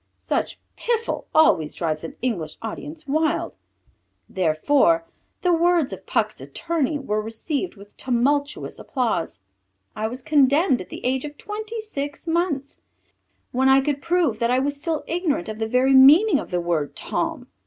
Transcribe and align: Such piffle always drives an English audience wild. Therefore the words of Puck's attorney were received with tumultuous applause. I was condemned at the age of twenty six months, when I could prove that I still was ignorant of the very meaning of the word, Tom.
Such 0.17 0.59
piffle 0.75 1.27
always 1.31 1.75
drives 1.75 2.03
an 2.03 2.15
English 2.23 2.57
audience 2.59 3.05
wild. 3.05 3.55
Therefore 4.27 5.05
the 5.43 5.53
words 5.53 5.93
of 5.93 6.07
Puck's 6.07 6.41
attorney 6.41 6.97
were 6.97 7.21
received 7.21 7.75
with 7.75 7.95
tumultuous 7.97 8.79
applause. 8.79 9.43
I 9.95 10.07
was 10.07 10.23
condemned 10.23 10.81
at 10.81 10.89
the 10.89 11.05
age 11.05 11.23
of 11.23 11.37
twenty 11.37 11.79
six 11.81 12.25
months, 12.25 12.79
when 13.51 13.69
I 13.69 13.79
could 13.79 14.01
prove 14.01 14.39
that 14.39 14.49
I 14.49 14.67
still 14.69 14.95
was 15.01 15.03
ignorant 15.05 15.47
of 15.49 15.59
the 15.59 15.67
very 15.67 15.93
meaning 15.93 16.39
of 16.39 16.49
the 16.49 16.59
word, 16.61 16.95
Tom. 16.95 17.45